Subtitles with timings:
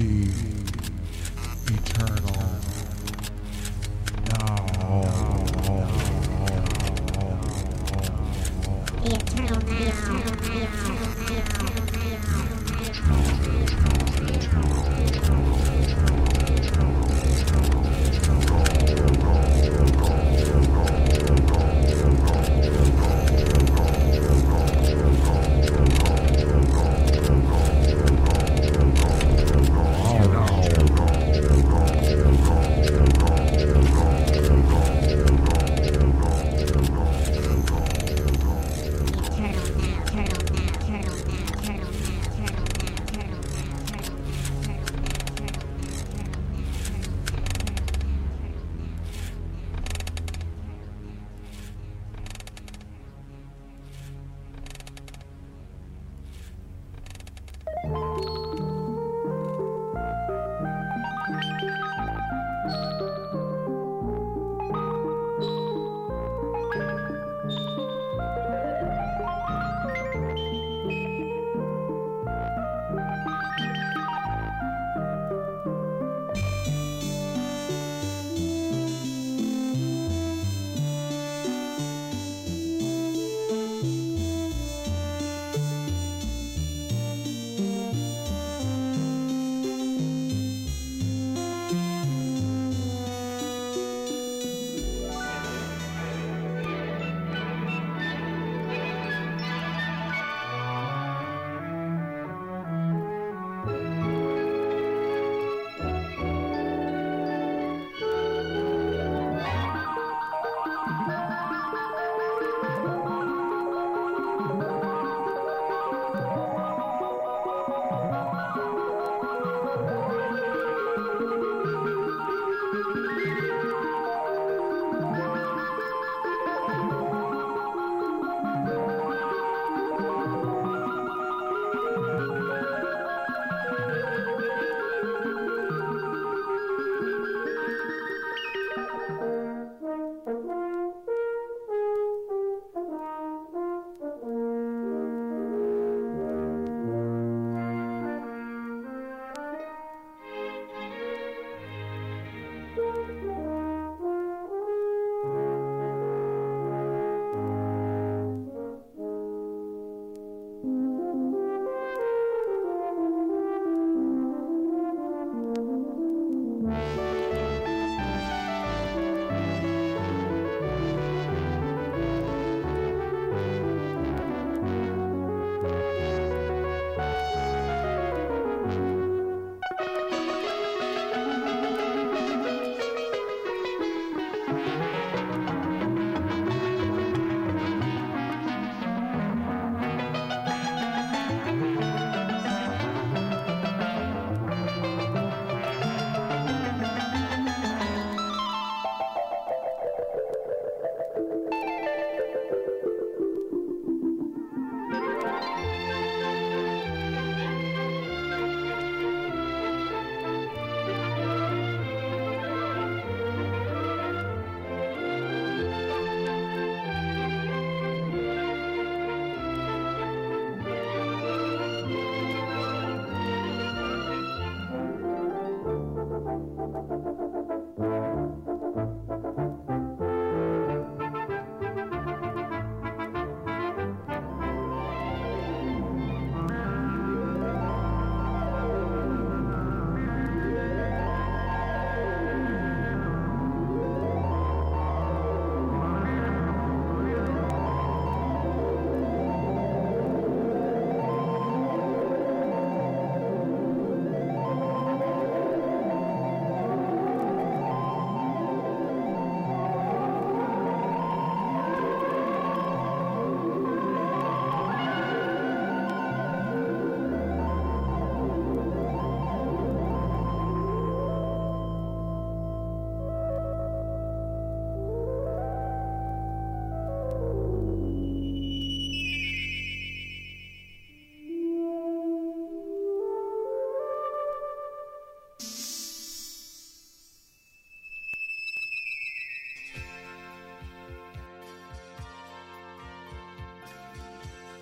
[0.00, 0.49] the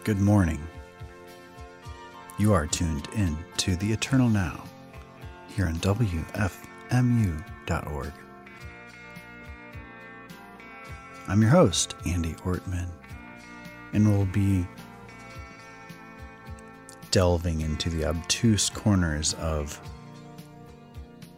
[0.08, 0.66] Good morning.
[2.38, 4.64] You are tuned in to the Eternal Now
[5.48, 6.52] here on WFMU.org.
[11.28, 12.88] I'm your host, Andy Ortmann,
[13.92, 14.66] and we'll be
[17.10, 19.78] delving into the obtuse corners of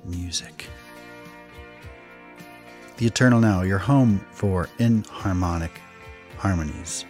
[0.05, 0.69] music.
[2.99, 5.73] The Eternal Now, your home for inharmonic
[6.37, 7.05] harmonies.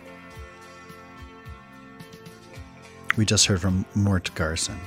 [3.16, 4.78] We just heard from Mort Garson.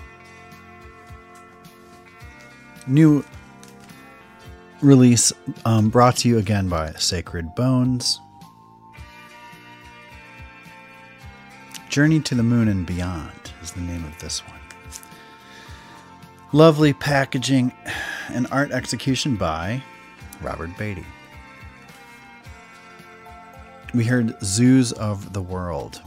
[2.87, 3.23] New
[4.81, 5.31] release
[5.65, 8.19] um, brought to you again by Sacred Bones.
[11.89, 14.59] Journey to the Moon and Beyond is the name of this one.
[16.51, 17.71] Lovely packaging
[18.29, 19.83] and art execution by
[20.41, 21.05] Robert Beatty.
[23.93, 26.01] We heard Zoos of the World.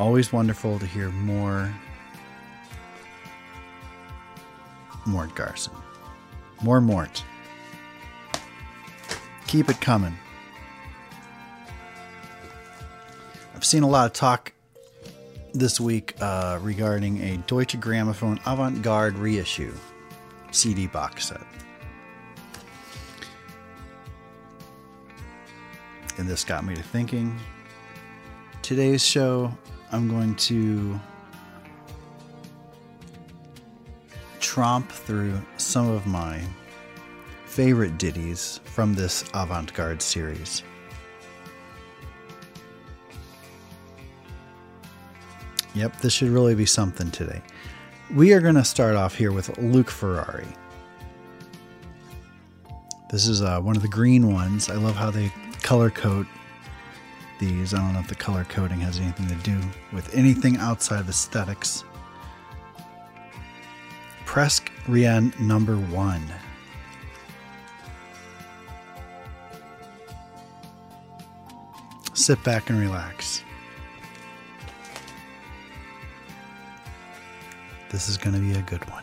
[0.00, 1.70] Always wonderful to hear more
[5.04, 5.74] Mort Garson.
[6.62, 7.22] More Mort.
[9.46, 10.16] Keep it coming.
[13.54, 14.54] I've seen a lot of talk
[15.52, 19.74] this week uh, regarding a Deutsche Grammophon Avant Garde reissue
[20.50, 21.42] CD box set.
[26.16, 27.38] And this got me to thinking.
[28.62, 29.52] Today's show,
[29.92, 31.00] I'm going to
[34.38, 36.40] tromp through some of my
[37.44, 40.62] favorite ditties from this avant garde series.
[45.74, 47.42] Yep, this should really be something today.
[48.14, 50.46] We are going to start off here with Luc Ferrari.
[53.10, 54.68] This is uh, one of the green ones.
[54.70, 55.32] I love how they
[55.62, 56.26] color code
[57.40, 57.74] these.
[57.74, 59.58] I don't know if the color coding has anything to do
[59.92, 61.82] with anything outside of aesthetics.
[64.24, 66.22] Presque Rien number one.
[72.14, 73.42] Sit back and relax.
[77.90, 79.02] This is going to be a good one.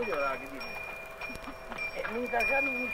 [0.00, 0.66] voglio la che dici.
[1.92, 2.90] E mi sa che non mi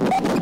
[0.00, 0.39] Ha ha ha!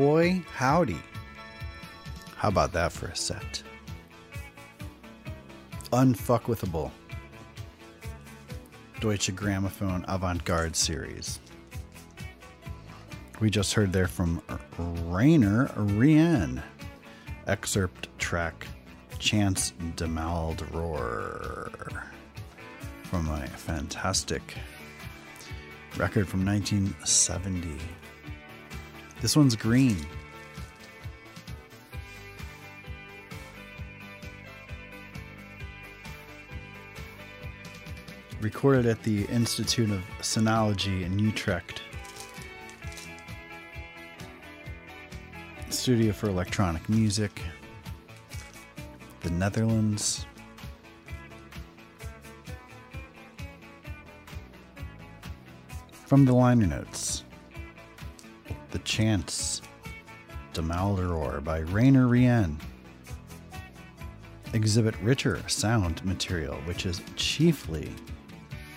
[0.00, 0.96] Boy, howdy.
[2.36, 3.62] How about that for a set?
[5.92, 6.90] Unfuckwithable.
[9.00, 11.38] Deutsche Grammophon Avant Garde series.
[13.40, 14.40] We just heard there from
[14.78, 16.62] Rainer Riehn.
[17.46, 18.66] Excerpt track
[19.18, 22.04] Chants de Maldoror
[23.02, 24.54] from a fantastic
[25.98, 27.76] record from 1970.
[29.20, 29.98] This one's green.
[38.40, 41.82] Recorded at the Institute of Sonology in Utrecht.
[45.68, 47.42] Studio for Electronic Music.
[49.20, 50.24] The Netherlands.
[56.06, 57.24] From the liner notes
[58.90, 59.62] Chants
[60.52, 62.56] de Maldoror by Rainer Riehn.
[64.52, 67.92] Exhibit richer sound material, which is chiefly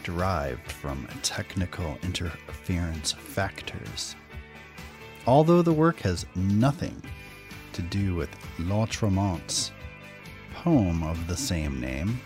[0.03, 4.15] derived from technical interference factors.
[5.25, 7.01] Although the work has nothing
[7.71, 8.29] to do with
[8.59, 9.71] Lautréamont's
[10.53, 12.21] poem of the same name,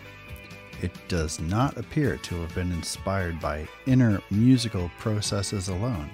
[0.81, 6.09] it does not appear to have been inspired by inner musical processes alone.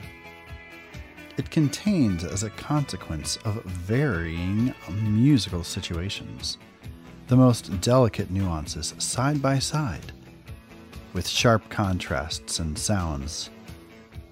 [1.38, 6.58] It contains, as a consequence of varying musical situations,
[7.28, 10.12] the most delicate nuances side by side,
[11.14, 13.50] with sharp contrasts and sounds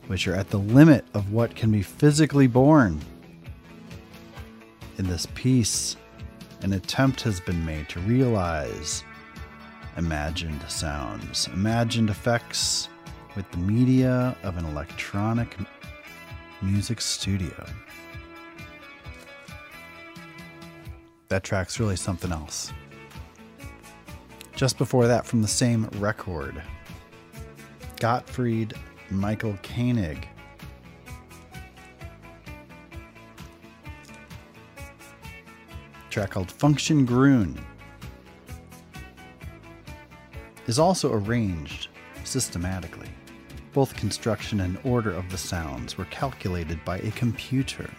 [0.08, 3.00] which are at the limit of what can be physically borne.
[4.98, 5.96] In this piece,
[6.64, 9.04] an attempt has been made to realize
[9.98, 12.90] imagined sounds, imagined effects
[13.36, 15.56] with the media of an electronic
[16.62, 17.66] music studio.
[21.30, 22.74] That track's really something else.
[24.56, 26.62] Just before that, from the same record,
[28.00, 28.74] Gottfried
[29.10, 30.28] Michael Koenig.
[36.10, 37.58] Track called Funktion Grün
[40.68, 41.88] is also arranged
[42.24, 43.11] systematically.
[43.74, 47.90] Both construction and order of the sounds were calculated by a computer.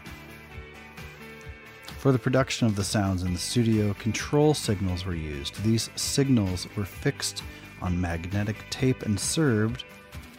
[1.98, 5.62] For the production of the sounds in the studio, control signals were used.
[5.62, 7.42] These signals were fixed
[7.80, 9.84] on magnetic tape and served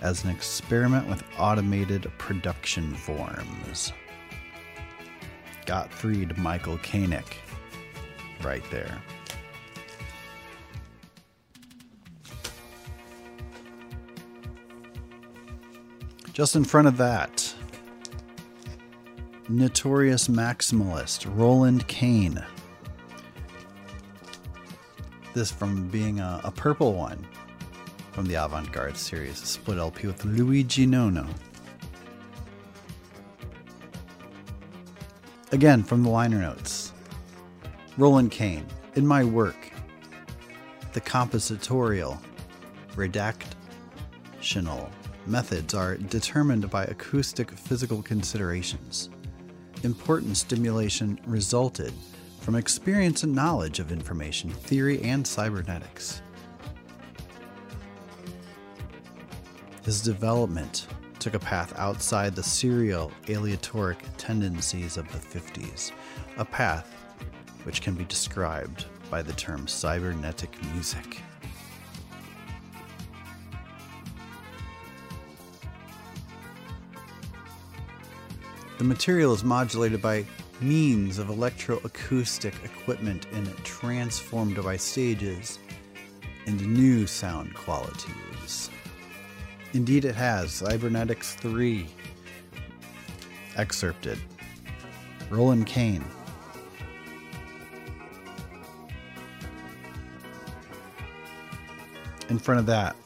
[0.02, 3.94] as an experiment with automated production forms.
[5.66, 7.38] Gottfried Michael Koenig,
[8.44, 9.02] right there.
[16.34, 17.54] Just in front of that,
[19.50, 22.44] notorious maximalist Roland Kayn.
[25.36, 27.24] This from being a, a purple one
[28.14, 31.28] from the Avant Garde series, a split LP with Luigi Nono.
[35.52, 36.94] Again, from the liner notes
[37.96, 38.66] Roland Kayn,
[38.96, 39.72] in my work,
[40.94, 42.20] the compositorial,
[42.96, 44.90] redactional
[45.26, 49.10] methods are determined by acoustic physical considerations.
[49.84, 51.94] Important stimulation resulted
[52.40, 56.22] from experience and knowledge of information theory and cybernetics.
[59.84, 60.88] His development
[61.20, 65.91] took a path outside the serial aleatoric tendencies of the 50s,
[66.38, 66.94] a path
[67.64, 71.22] which can be described by the term cybernetic music.
[78.84, 80.26] The material is modulated by
[80.60, 85.60] means of electroacoustic equipment and transformed by stages
[86.48, 88.70] into new sound qualities.
[89.72, 90.52] Indeed, it has.
[90.52, 91.88] Cybernetics 3.
[93.56, 94.20] Excerpted.
[95.30, 96.04] Roland Kayn.
[102.28, 102.98] In front of that,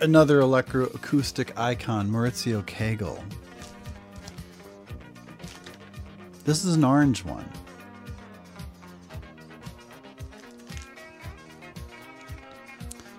[0.00, 3.22] another electroacoustic icon, Mauricio Kagel.
[6.44, 7.48] This is an orange one.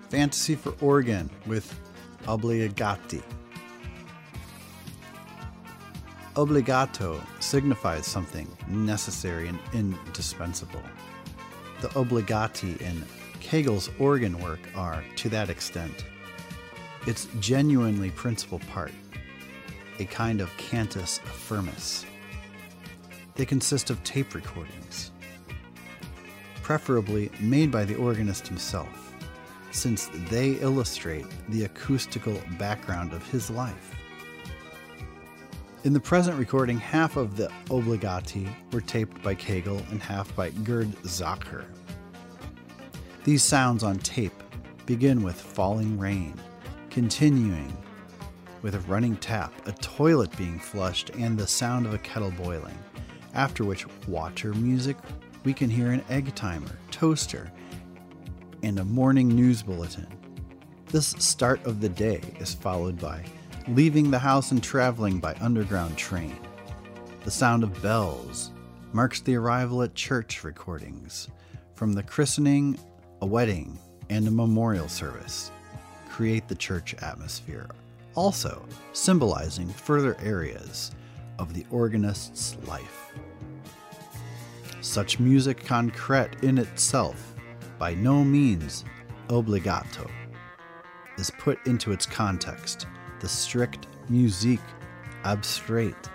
[0.09, 1.77] Fantasy for Organ with
[2.23, 3.23] Obbligati.
[6.35, 10.83] Obbligato signifies something necessary and indispensable.
[11.81, 13.03] The obbligati in
[13.39, 16.05] Kagel's organ work are, to that extent,
[17.05, 18.91] its genuinely principal part.
[19.99, 22.05] a kind of cantus firmus.
[23.35, 25.11] They consist of tape recordings,
[26.61, 29.13] preferably made by the organist himself,
[29.71, 33.93] since they illustrate the acoustical background of his life.
[35.83, 40.49] In the present recording, half of the obbligati were taped by Kagel and half by
[40.49, 41.65] Gerd Zacher.
[43.23, 44.33] These sounds on tape
[44.85, 46.33] begin with falling rain,
[46.95, 47.75] continuing
[48.61, 52.79] with a running tap, a toilet being flushed, and the sound of a kettle boiling.
[53.33, 54.95] After which, water music,
[55.43, 57.51] we can hear an egg timer, toaster,
[58.63, 60.07] and a morning news bulletin.
[60.85, 63.25] This start of the day is followed by
[63.67, 66.39] leaving the house and traveling by underground train.
[67.25, 68.51] The sound of bells
[68.93, 71.27] marks the arrival at church recordings
[71.73, 72.79] from the christening,
[73.21, 73.77] a wedding,
[74.09, 75.51] and a memorial service
[76.15, 77.67] create the church atmosphere,
[78.15, 80.91] also symbolizing further areas
[81.39, 83.11] of the organist's life.
[84.79, 87.35] Such musique concrète in itself,
[87.77, 88.85] by no means
[89.27, 90.09] obbligato,
[91.17, 92.87] is put into its context,
[93.19, 94.61] the strict musique
[95.25, 96.09] abstraite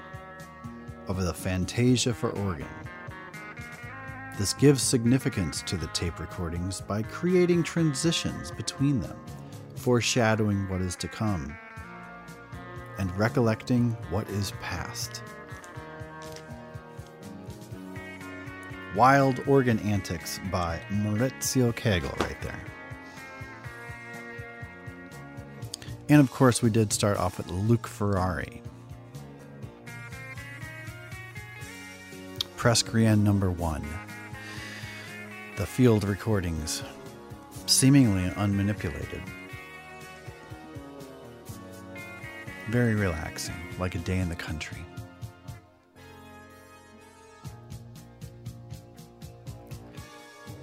[1.08, 2.66] of the fantasia for organ.
[4.38, 9.18] This gives significance to the tape recordings by creating transitions between them,
[9.80, 11.56] foreshadowing what is to come,
[12.98, 15.22] and recollecting what is past.
[18.94, 22.60] Wild Organ Antics by Mauricio Kagel, right there.
[26.10, 28.60] And of course, we did start off with Luc Ferrari.
[32.56, 33.86] Presque Rien number one
[35.56, 36.82] the field recordings,
[37.66, 39.20] seemingly unmanipulated.
[42.70, 44.78] Very relaxing, like a day in the country.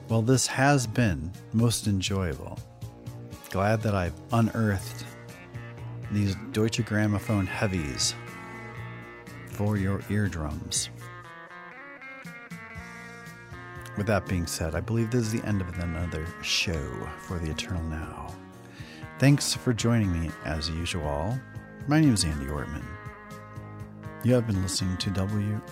[0.08, 2.58] Well, this has been most enjoyable.
[3.50, 5.04] Glad that I've unearthed
[6.10, 8.16] these Deutsche Grammophon heavies
[9.48, 10.90] for your eardrums.
[13.98, 17.52] With that being said, I believe this is the end of another show for the
[17.52, 18.34] Eternal Now.
[19.20, 21.38] Thanks for joining me as usual.
[21.90, 22.84] My name is Andy Ortmann.
[24.26, 25.64] You have been listening to WFMU.org